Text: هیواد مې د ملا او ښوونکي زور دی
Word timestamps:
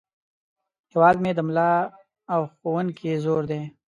هیواد 0.91 1.15
مې 1.23 1.31
د 1.35 1.39
ملا 1.47 1.73
او 2.33 2.41
ښوونکي 2.53 3.11
زور 3.23 3.43
دی 3.51 3.61